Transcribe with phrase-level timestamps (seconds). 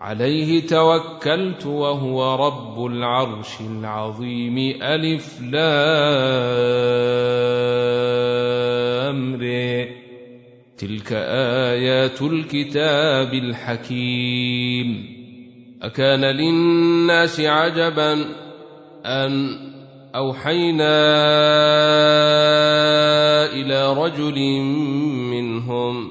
[0.00, 4.58] عليه توكلت وهو رب العرش العظيم.
[4.82, 5.78] ألف لامر
[10.78, 11.12] تلك
[11.72, 15.18] آيات الكتاب الحكيم.
[15.82, 18.12] أكان للناس عجبا
[19.06, 19.58] أن
[20.14, 20.98] أوحينا
[23.52, 24.60] إلى رجل
[25.30, 26.10] منهم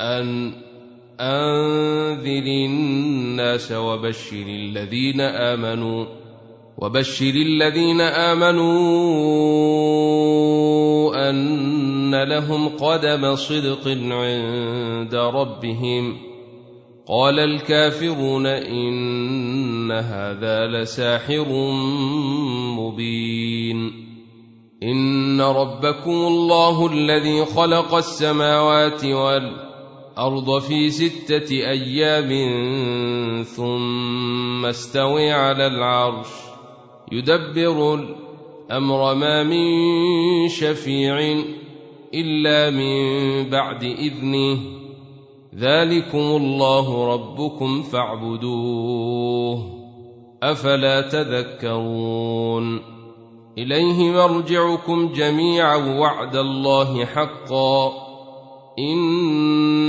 [0.00, 0.63] أن
[1.20, 6.06] أنذر الناس وبشر الذين آمنوا
[6.78, 8.70] وبشر الذين آمنوا
[11.30, 16.16] أن لهم قدم صدق عند ربهم.
[17.08, 21.46] قال الكافرون إن هذا لساحر
[22.78, 24.04] مبين.
[24.82, 29.73] إن ربكم الله الذي خلق السماوات والأرض
[30.14, 32.30] الأرض في ستة أيام
[33.42, 36.28] ثم استوي على العرش
[37.12, 41.42] يدبر الأمر ما من شفيع
[42.14, 44.58] إلا من بعد إذنه
[45.54, 49.58] ذلكم الله ربكم فاعبدوه
[50.42, 52.80] أفلا تذكرون
[53.58, 58.04] إليه مرجعكم جميعا وعد الله حقا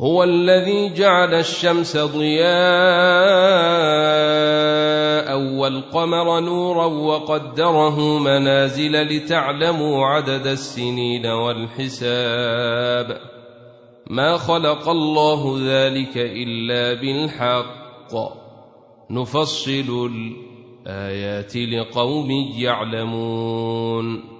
[0.00, 2.50] هو الذي جعل الشمس ضياء
[5.38, 13.20] والقمر نورا وقدره منازل لتعلموا عدد السنين والحساب.
[14.10, 18.14] ما خلق الله ذلك إلا بالحق.
[19.10, 20.10] نفصل
[20.86, 24.39] الآيات لقوم يعلمون.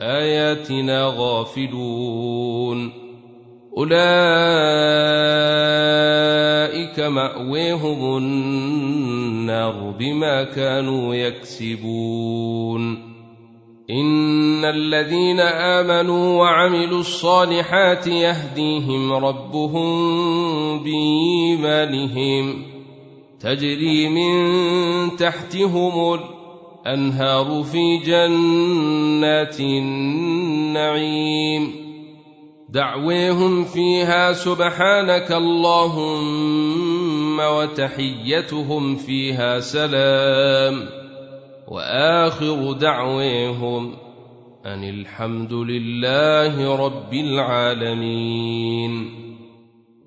[0.00, 2.92] آياتنا غافلون.
[3.78, 3.98] أولئك
[7.00, 13.08] مأويهم النار بما كانوا يكسبون.
[13.90, 19.88] إن الذين آمنوا وعملوا الصالحات يهديهم ربهم
[20.82, 22.62] بإيمانهم.
[23.40, 24.56] تجري من
[25.16, 26.37] تحتهم الأرض
[26.88, 31.72] الأنهار في جنات النعيم.
[32.68, 40.88] دعويهم فيها سبحانك اللهم وتحيتهم فيها سلام.
[41.68, 43.92] وآخر دعويهم
[44.66, 49.17] أن الحمد لله رب العالمين.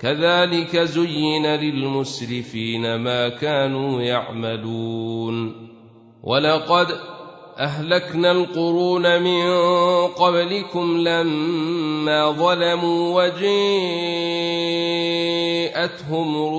[0.00, 5.68] كذلك زين للمسرفين ما كانوا يعملون.
[6.22, 6.86] ولقد
[7.58, 9.50] أهلكنا القرون من
[10.06, 13.46] قبلكم لما ظلموا وجيءتهم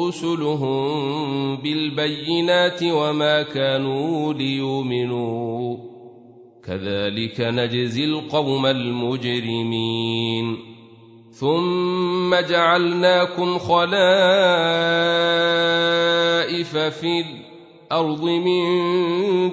[0.07, 5.77] رسلهم بالبينات وما كانوا ليؤمنوا.
[6.65, 10.70] كذلك نجزي القوم المجرمين.
[11.31, 13.98] ثم جعلناكم خلائف
[16.78, 17.25] في
[17.92, 18.66] الأرض من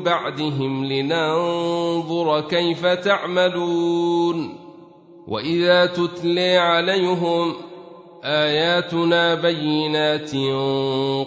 [0.03, 4.59] بعدهم لننظر كيف تعملون
[5.29, 7.55] واذا تتلي عليهم
[8.25, 10.31] اياتنا بينات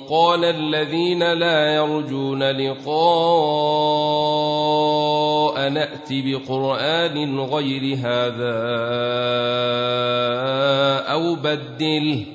[0.09, 2.91] قال الذين لا يرجون لقاء
[5.59, 8.61] نات بقرآن غير هذا
[11.11, 12.25] أو بدله.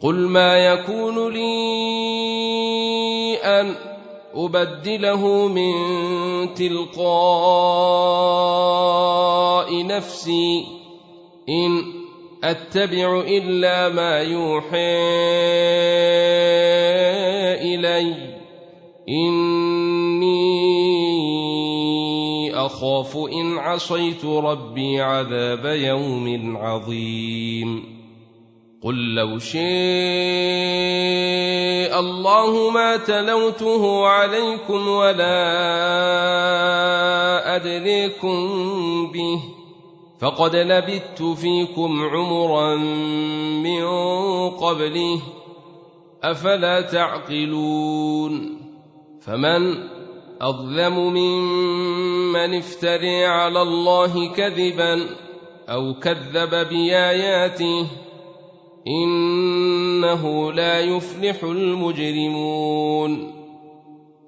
[0.00, 1.50] قل ما يكون لي
[3.36, 3.74] أن
[4.34, 5.74] أبدله من
[6.54, 7.06] تلقاء
[9.86, 10.64] نفسي.
[11.48, 11.82] إن
[12.44, 14.96] أتبع إلا ما يوحى
[17.62, 18.14] إلي.
[19.08, 19.59] اني
[22.66, 28.00] أخاف إن عصيت ربي عذاب يوم عظيم.
[28.82, 29.60] قل لو شاء
[32.00, 35.40] الله ما تلوته عليكم ولا
[37.56, 38.36] ادريكم
[39.12, 39.40] به
[40.20, 42.76] فقد لبثت فيكم عمرا
[43.64, 43.84] من
[44.50, 45.22] قبله
[46.22, 48.60] أفلا تعقلون؟
[49.20, 49.74] فمن
[50.40, 55.06] أظلم ممن افتري على الله كذبا
[55.68, 57.86] أو كذب بآياته
[58.86, 63.39] إنه لا يفلح المجرمون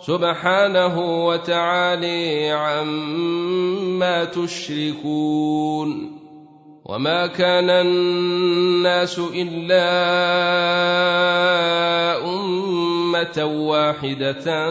[0.00, 6.20] سبحانه وتعالي عما تشركون
[6.84, 9.90] وما كان الناس إلا
[12.24, 14.70] أمة واحدة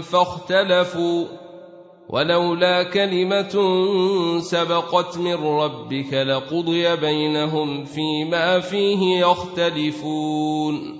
[0.00, 1.24] فاختلفوا
[2.08, 3.54] ولولا كلمة
[4.40, 10.99] سبقت من ربك لقضي بينهم فيما فيه يختلفون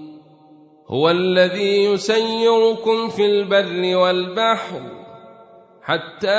[0.91, 4.81] هو الذي يسيركم في البر والبحر
[5.83, 6.29] حتى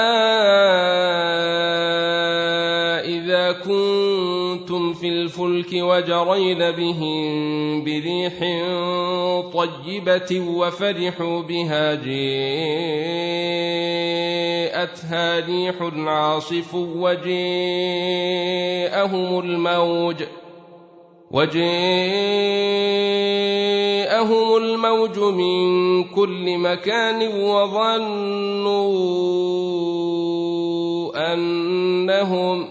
[3.04, 8.32] إذا كنتم في الفلك وجرين بهم بريح
[9.52, 12.26] طيبة وفرحوا بها جاءتها
[15.46, 15.74] ريح
[16.06, 17.28] عاصف وجاءهم
[19.38, 20.22] الموج
[21.30, 22.52] وجاءهم
[24.56, 28.82] الموج من كل مكان وظنوا
[31.34, 32.68] أنهم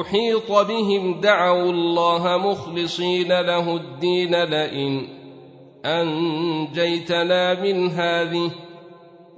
[0.00, 5.08] أحيط بهم دعوا الله مخلصين له الدين لئن
[5.84, 8.50] أنجيتنا من هذه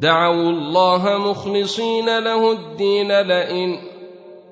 [0.00, 3.87] دعوا الله مخلصين له الدين لئن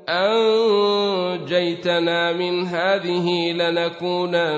[0.09, 1.93] أنجيتنا
[2.33, 4.57] من هذه لنكونن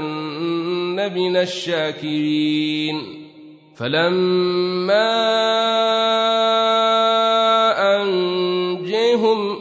[1.14, 3.18] من الشاكرين.
[3.76, 5.08] فلما
[7.96, 9.60] أنجيهم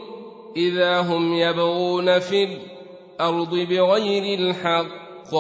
[0.58, 5.34] إذا هم يبغون في الأرض بغير الحق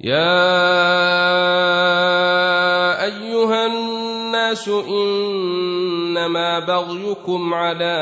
[0.00, 0.46] يا
[3.04, 3.95] أيها الناس
[4.68, 7.96] إنما بغيكم على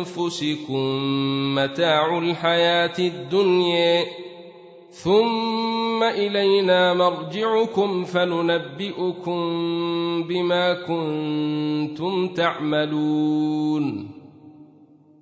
[0.00, 0.84] أنفسكم
[1.54, 4.04] متاع الحياة الدنيا.
[4.90, 9.42] ثم إلينا مرجعكم فننبئكم
[10.28, 14.10] بما كنتم تعملون.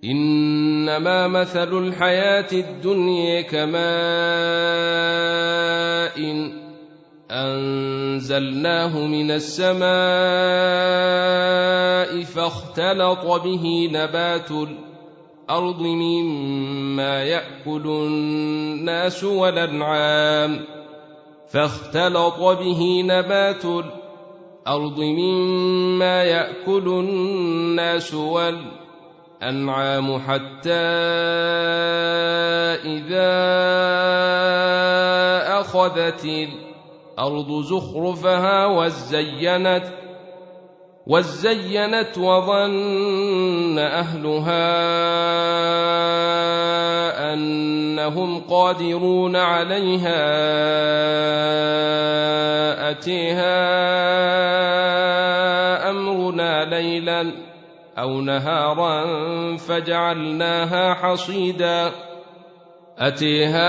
[0.05, 3.79] إنما مثل الحياة الدنيا كماء
[7.31, 9.89] أنزلناه من السماء
[12.25, 20.65] فاختلط به نبات الأرض مما يأكل الناس والأنعام
[21.49, 28.89] فاختلط به نبات الأرض مما يأكل الناس والأنعام
[29.43, 30.71] الأنعام حتى
[32.83, 33.31] إذا
[35.61, 36.25] أخذت
[37.19, 39.85] الأرض زخرفها وزينت
[41.07, 44.69] وزينت وظن أهلها
[47.35, 50.21] أنهم قادرون عليها
[52.91, 53.51] أتيها
[55.91, 57.49] أمرنا ليلاً
[57.99, 59.07] أو نهارا
[59.57, 61.91] فجعلناها حصيدا
[62.99, 63.69] أتيها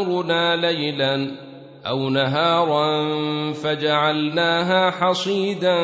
[0.00, 1.36] أمرنا ليلا
[1.86, 3.12] أو نهارا
[3.52, 5.76] فجعلناها حصيدا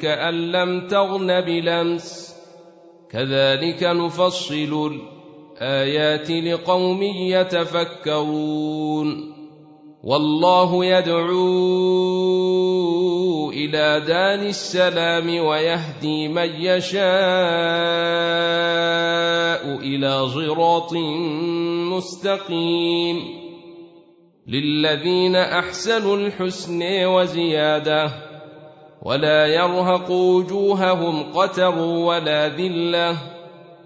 [0.00, 2.36] كأن لم تغن بلمس.
[3.10, 5.00] كذلك نفصل
[5.60, 9.31] الآيات لقوم يتفكرون.
[10.04, 11.30] والله يدعو
[13.50, 17.02] إلى دار السلام ويهدي من يشاء
[19.78, 20.92] إلى صراط
[21.94, 23.16] مستقيم.
[24.48, 28.10] للذين أحسنوا الحسن وزيادة
[29.02, 33.31] ولا يرهق وجوههم قتر ولا ذلة.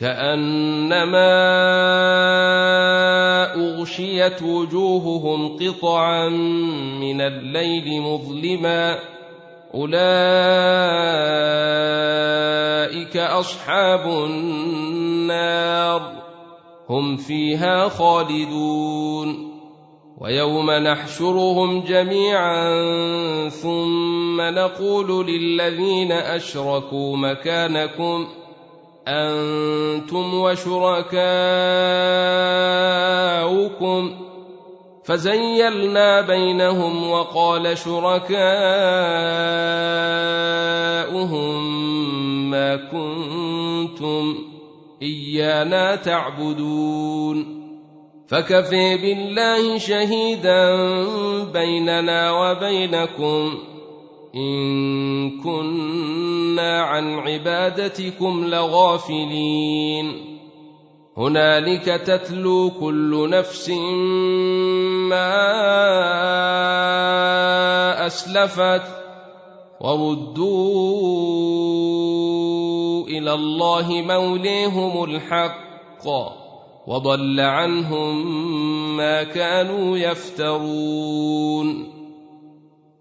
[0.00, 1.30] كأنما
[3.54, 6.28] أغشيت وجوههم قطعا
[7.00, 8.98] من الليل مظلما
[9.74, 9.90] أولئك
[13.16, 16.02] أصحاب النار
[16.88, 19.50] هم فيها خالدون
[20.20, 22.68] ويوم نحشرهم جميعا
[23.48, 28.26] ثم نقول للذين أشركوا مكانكم
[29.08, 31.10] أنتم وشركاؤكم
[35.04, 38.30] فزيلنا بينهم وقال شركاؤهم
[42.50, 44.34] ما كنتم
[45.02, 47.60] إيانا تعبدون
[48.28, 50.76] فكفي بالله شهيدا
[51.44, 53.69] بيننا وبينكم
[54.34, 60.30] إن كنا عن عبادتكم لغافلين.
[61.16, 63.70] هنالك تتلو كل نفس
[65.10, 65.50] ما
[68.06, 68.82] أسلفت
[69.80, 70.90] وردوا
[73.08, 76.06] إلى الله موليهم الحق
[76.86, 78.26] وضل عنهم
[78.96, 81.99] ما كانوا يفترون.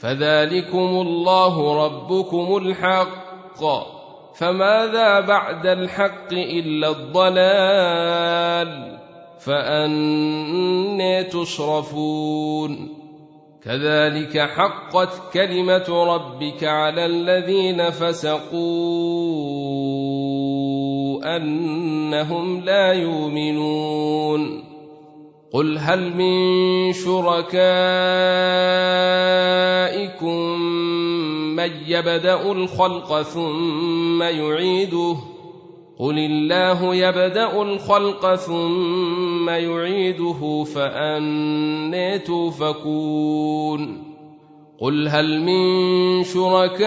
[0.00, 3.64] فذلكم الله ربكم الحق.
[4.34, 8.98] فماذا بعد الحق إلا الضلال؟
[9.40, 12.88] فاني تصرفون.
[13.64, 18.60] كذلك حقت كلمة ربك على الذين فسقوا
[21.36, 24.69] أنهم لا يؤمنون.
[25.52, 27.50] قل هل من شركائكم
[31.56, 35.16] من يبدا الخلق ثم يعيده
[35.98, 44.10] قل الله يبدا الخلق ثم يعيده فاني توفكون
[44.80, 46.80] قل هل من شركائكم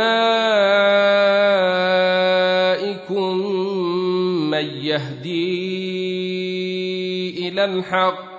[4.49, 5.53] من يهدي
[7.47, 8.32] إلى الحق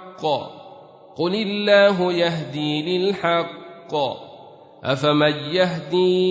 [1.16, 3.94] قل الله يهدي للحق.
[4.84, 6.24] أفمن يهدي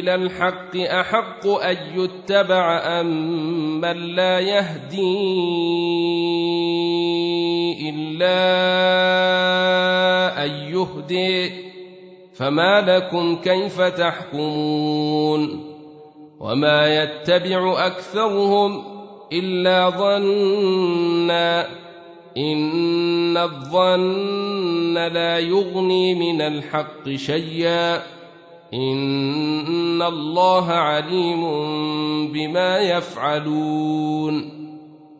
[0.00, 5.12] إلى الحق أحق أن يتبع أم من لا يهدي
[7.90, 8.38] إلا
[10.44, 11.52] أن يهدي؟
[12.34, 15.72] فما لكم كيف تحكمون؟
[16.40, 18.91] وما يتبع أكثرهم
[19.32, 21.66] إلا ظنا
[22.36, 28.02] إن الظن لا يغني من الحق شيئا
[28.74, 31.42] إن الله عليم
[32.32, 34.61] بما يفعلون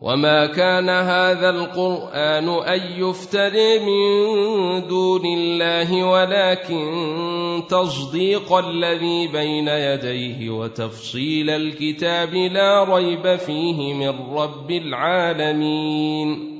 [0.03, 11.49] وما كان هذا القران ان يفتري من دون الله ولكن تصديق الذي بين يديه وتفصيل
[11.49, 16.59] الكتاب لا ريب فيه من رب العالمين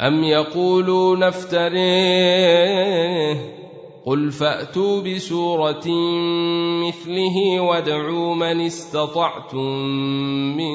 [0.00, 2.78] ام يقولون افتريه
[4.06, 5.88] قل فاتوا بسوره
[6.86, 9.72] مثله وادعوا من استطعتم
[10.56, 10.72] من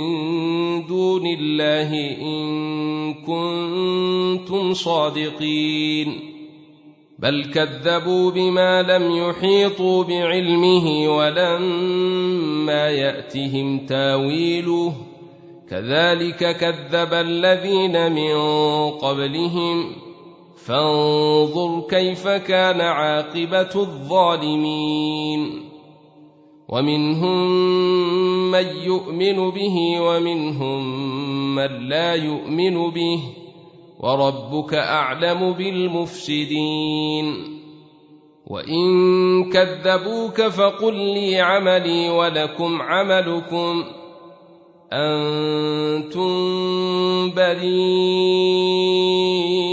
[0.86, 1.89] دون الله
[2.22, 6.34] ان كنتم صادقين
[7.20, 14.94] بل كذبوا بما لم يحيطوا بعلمه ولما ياتهم تاويله
[15.70, 18.36] كذلك كذب الذين من
[18.89, 19.96] قبلهم
[20.67, 25.70] فانظر كيف كان عاقبة الظالمين.
[26.70, 27.51] ومنهم
[28.51, 31.05] من يؤمن به ومنهم
[31.55, 33.20] من لا يؤمن به.
[34.00, 37.25] وربك أعلم بالمفسدين.
[38.48, 43.84] وإن كذبوك فقل لي عملي ولكم عملكم.
[44.93, 46.29] أنتم
[47.36, 49.73] بريئون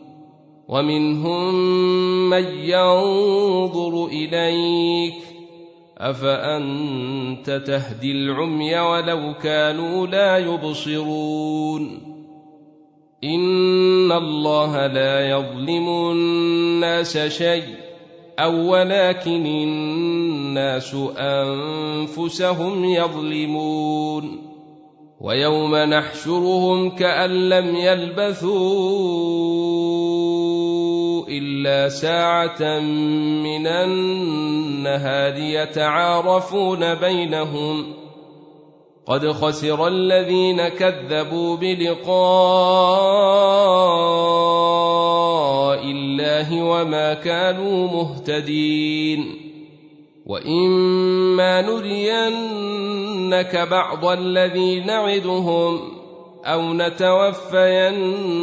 [0.71, 1.53] ومنهم
[2.29, 5.13] من ينظر إليك
[5.97, 12.11] أفأنت تهدي العمي ولو كانوا لا يبصرون
[13.23, 17.75] إن الله لا يظلم الناس شيء
[18.39, 24.51] أو ولكن الناس أنفسهم يظلمون
[25.21, 29.31] ويوم نحشرهم كأن لم يلبثوا
[31.29, 32.79] إلا ساعة
[33.43, 37.93] من النهار يتعارفون بينهم.
[39.05, 42.11] قد خسر الذين كذبوا بلقاء
[45.83, 49.51] الله وما كانوا مهتدين.
[50.25, 56.00] وإما نرينك بعض الذي نعدهم
[56.45, 58.35] أو نتوفينك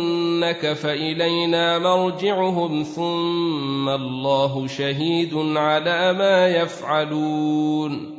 [0.72, 8.18] فالينا مرجعهم ثم الله شهيد على ما يفعلون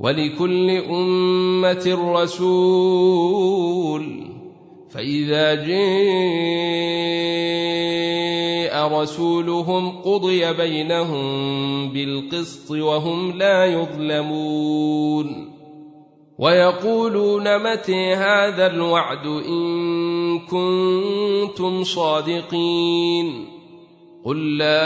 [0.00, 3.76] ولكل امه رسول
[4.90, 5.76] فاذا جاء
[9.00, 15.55] رسولهم قضي بينهم بالقسط وهم لا يظلمون
[16.38, 23.48] ويقولون متى هذا الوعد إن كنتم صادقين
[24.24, 24.76] قل لا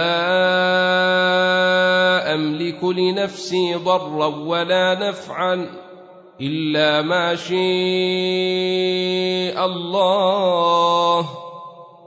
[2.34, 5.66] أملك لنفسي ضرا ولا نفعا
[6.40, 7.56] إلا ما شاء
[9.66, 11.28] الله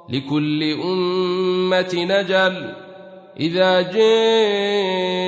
[0.10, 2.73] لكل أمة نجل
[3.39, 5.23] إذا جاء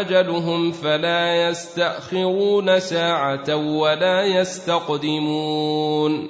[0.00, 6.28] أجلهم فلا يستأخرون ساعة ولا يستقدمون.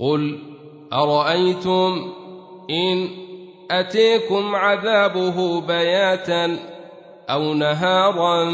[0.00, 0.38] قل
[0.92, 2.12] أرأيتم
[2.70, 3.08] إن
[3.70, 6.58] أتيكم عذابه بياتا
[7.30, 8.44] أو نهارا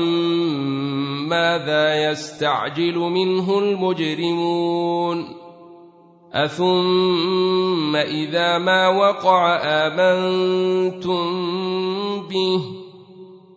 [1.28, 5.44] ماذا يستعجل منه المجرمون؟
[6.35, 11.24] أثم إذا ما وقع آمنتم
[12.28, 12.84] به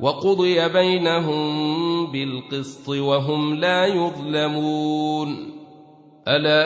[0.00, 5.52] وقضي بينهم بالقسط وهم لا يظلمون.
[6.28, 6.62] ألا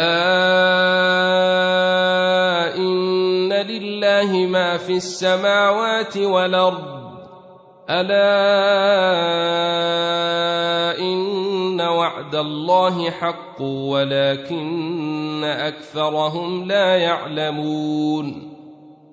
[2.76, 6.96] إن لله ما في السماوات والأرض.
[7.90, 8.18] ألا
[10.98, 18.55] إن وعد الله حق ولكن أكثرهم لا يعلمون.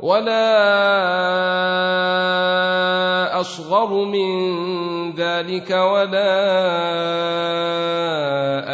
[0.00, 0.46] ولا
[3.40, 4.30] أصغر من
[5.12, 6.36] ذلك ولا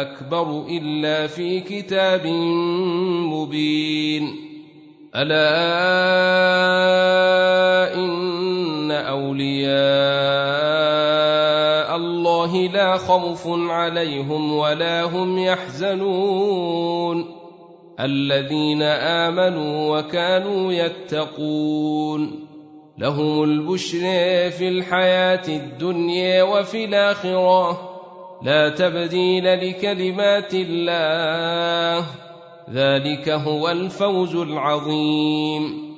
[0.01, 2.27] أكبر إلا في كتاب
[3.31, 4.35] مبين.
[5.15, 5.53] ألا
[7.95, 9.73] إن أولياء
[11.95, 17.42] الله لا خوف عليهم ولا هم يحزنون.
[18.03, 22.47] الذين آمنوا وكانوا يتقون
[22.97, 23.99] لهم البشر
[24.51, 27.89] في الحياة الدنيا وفي الآخرة.
[28.43, 32.05] لا تبديل لكلمات الله.
[32.73, 35.93] ذلك هو الفوز العظيم.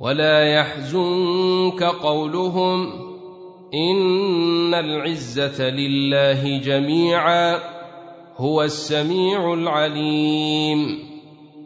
[0.00, 2.92] ولا يحزنك قولهم
[3.74, 7.58] إن العزة لله جميعا.
[8.36, 11.15] هو السميع العليم.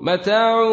[0.00, 0.68] متاع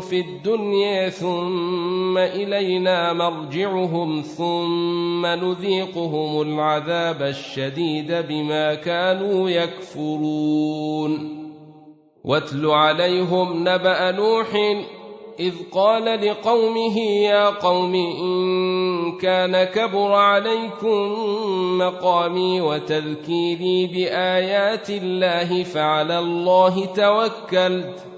[0.00, 11.38] في الدنيا ثم إلينا مرجعهم ثم نذيقهم العذاب الشديد بما كانوا يكفرون.
[12.24, 14.46] واتل عليهم نبأ نوح
[15.40, 21.14] إذ قال لقومه يا قوم إن كان كبر عليكم
[21.78, 28.17] مقامي وتذكيري بآيات الله فعلى الله توكلت.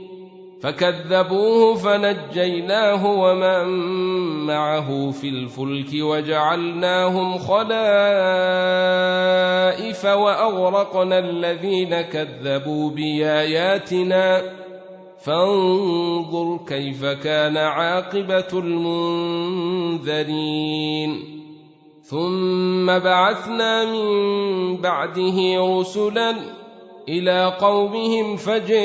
[0.61, 3.67] فكذبوه فنجيناه ومن
[4.45, 7.65] معه في الفلك وجعلناهم خلائف
[10.05, 14.41] وأغرقنا الذين كذبوا بآياتنا.
[15.25, 20.21] فانظر كيف كان عاقبة المنذرين.
[22.03, 25.37] ثم بعثنا من بعده
[25.79, 26.60] رسلا
[27.09, 28.81] إلى قومهم فجاءوهم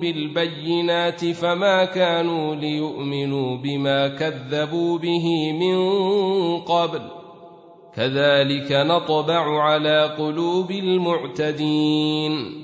[0.00, 5.76] بالبينات فما كانوا ليؤمنوا بما كذبوا به من
[6.60, 7.00] قبل
[7.96, 12.63] كذلك نطبع على قلوب المعتدين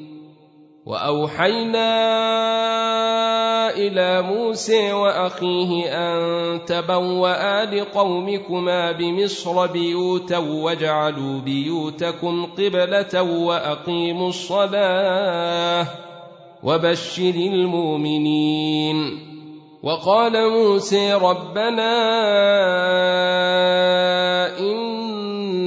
[0.85, 1.91] وأوحينا
[3.77, 15.87] إلى موسى وأخيه أن تبوأ لقومكما بمصر بيوتا واجعلوا بيوتكم قبلة وأقيموا الصلاة
[16.63, 18.97] وبشر المؤمنين.
[19.83, 21.91] وقال موسى ربنا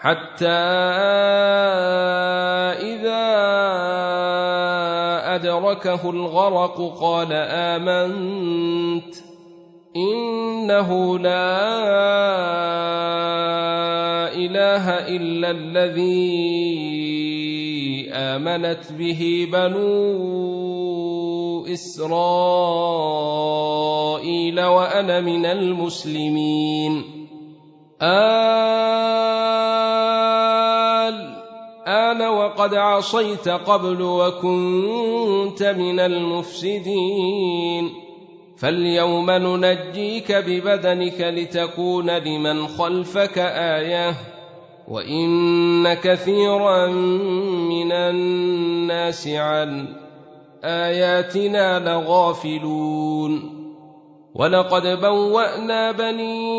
[0.00, 0.48] حتى
[2.80, 3.26] إذا
[5.34, 9.14] أدركه الغرق قال آمنت
[9.96, 11.60] إنه لا
[14.32, 16.50] إله إلا الذي
[18.12, 20.40] آمنت به بنو
[21.66, 23.00] إسرائيل
[24.60, 27.20] وأنا من المسلمين.
[31.90, 37.90] الان وقد عصيت قبل وكنت من المفسدين.
[38.58, 44.14] فاليوم ننجيك ببدنك لتكون لمن خلفك آية
[44.88, 49.88] وإن كثيرا من الناس عن
[50.64, 53.60] آياتنا لغافلون.
[54.34, 56.50] ولقد بوأنا بني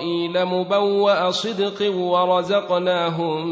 [0.00, 3.46] إسرائيل مبوأ صدق ورزقناهم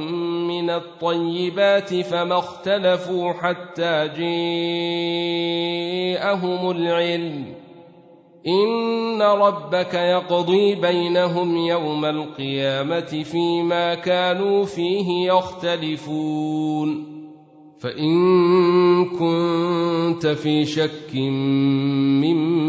[0.48, 4.08] من الطيبات فما اختلفوا حتى
[6.18, 7.54] جاءهم العلم.
[8.46, 17.18] إن ربك يقضي بينهم يوم القيامة فيما كانوا فيه يختلفون.
[17.78, 21.14] فإن كنت في شك
[22.24, 22.68] مما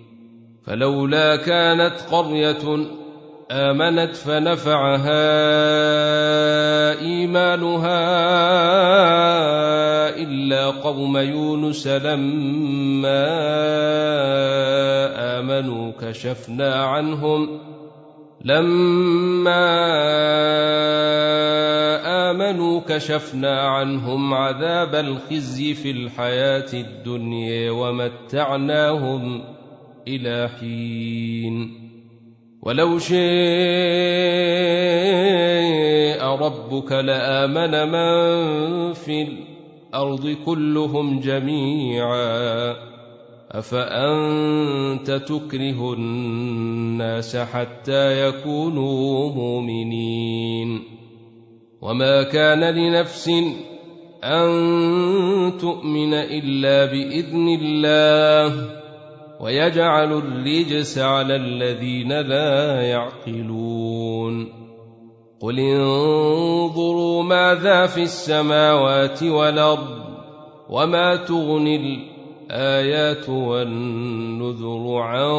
[0.71, 2.87] فلولا كانت قرية
[3.51, 5.29] آمنت فنفعها
[6.99, 7.99] إيمانها
[10.15, 13.27] إلا قوم يونس لما
[15.39, 17.59] آمنوا كشفنا عنهم
[18.45, 19.67] لما
[22.31, 29.43] آمنوا كشفنا عنهم عذاب الخزي في الحياة الدنيا ومتعناهم
[30.07, 31.81] إلى حين.
[32.61, 33.21] ولو شاء
[36.35, 42.75] ربك لآمن من في الأرض كلهم جميعا.
[43.51, 50.83] أفأنت تكره الناس حتى يكونوا مؤمنين؟
[51.81, 53.31] وما كان لنفس
[54.23, 54.51] أن
[55.61, 58.80] تؤمن إلا بإذن الله.
[59.41, 64.61] ويجعل الرجس على الذين لا يعقلون.
[65.39, 70.01] قل انظروا ماذا في السماوات والأرض
[70.69, 75.31] وما تغني الآيات والنذر عن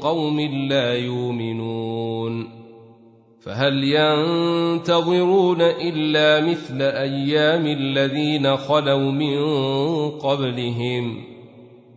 [0.00, 2.58] قوم لا يؤمنون.
[3.40, 9.40] فهل ينتظرون إلا مثل أيام الذين خلوا من
[10.10, 11.27] قبلهم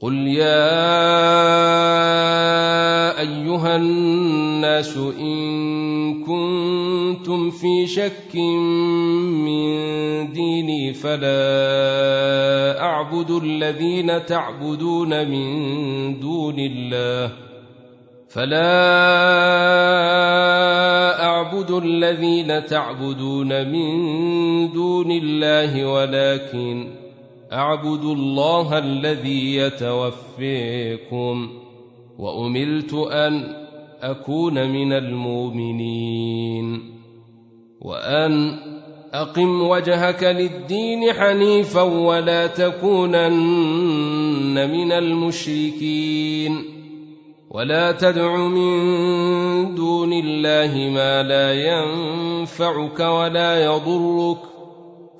[0.00, 0.78] قل يا
[3.20, 8.36] ايها الناس ان كنتم في شك
[9.44, 17.32] من ديني فلا اعبد الذين تعبدون من دون الله
[18.28, 18.68] فلا
[21.24, 26.97] اعبد الذين تعبدون من دون الله ولكن
[27.52, 31.48] أعبد الله الذي يتوفيكم
[32.18, 33.54] وامرت أن
[34.00, 36.80] أكون من المؤمنين
[37.80, 38.58] وأن
[39.12, 43.28] أقم وجهك للدين حنيفا ولا تكونن
[44.70, 46.64] من المشركين
[47.50, 54.38] ولا تدع من دون الله ما لا ينفعك ولا يضرك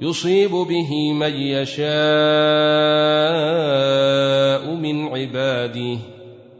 [0.00, 1.84] يصيب به من يشاء
[4.74, 5.98] من عباده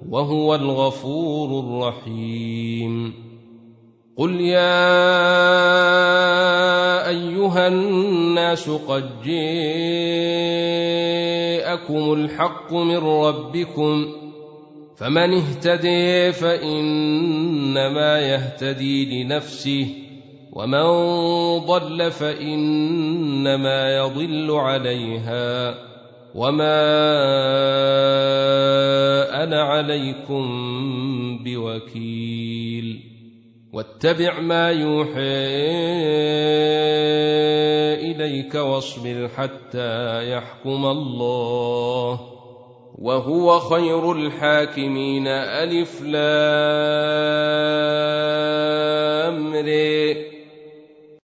[0.09, 3.15] وهو الغفور الرحيم.
[4.17, 4.83] قل يا
[7.09, 9.33] أيها الناس قد جاءكم
[12.13, 14.07] الحق من ربكم
[14.97, 20.02] فمن اهتدي فإنما يهتدي لنفسه
[20.53, 20.87] ومن
[21.59, 25.75] ضل فإنما يضل عليها
[26.35, 26.83] وما
[29.45, 30.45] أنا عليكم
[31.45, 33.01] بوكيل
[33.73, 35.43] واتبع ما يوحى
[38.13, 42.21] إليك واصبر حتى يحكم الله
[42.99, 45.29] وهو خير الحاكمين.
[45.29, 46.73] ألف لام
[49.55, 50.32] رئ